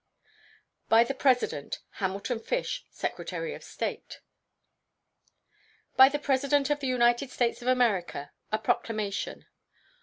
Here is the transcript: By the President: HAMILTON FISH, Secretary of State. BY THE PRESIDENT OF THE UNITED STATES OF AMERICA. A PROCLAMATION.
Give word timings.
By 0.89 1.03
the 1.03 1.13
President: 1.13 1.77
HAMILTON 2.01 2.39
FISH, 2.39 2.87
Secretary 2.89 3.53
of 3.53 3.63
State. 3.63 4.19
BY 5.95 6.09
THE 6.09 6.17
PRESIDENT 6.17 6.71
OF 6.71 6.79
THE 6.79 6.87
UNITED 6.87 7.29
STATES 7.29 7.61
OF 7.61 7.67
AMERICA. 7.67 8.31
A 8.51 8.57
PROCLAMATION. 8.57 9.45